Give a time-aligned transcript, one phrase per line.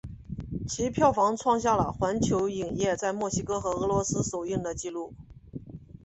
[0.67, 5.13] 其票房创下了环球影业在墨西哥和俄罗斯首映的纪录。